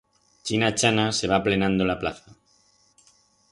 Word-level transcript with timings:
China-chana 0.49 1.05
se 1.17 1.27
va 1.33 1.39
plenando 1.49 1.85
la 1.89 1.99
plaza. 2.05 2.35